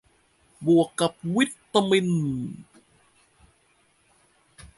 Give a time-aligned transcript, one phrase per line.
[0.67, 2.07] บวกกับวิตามิน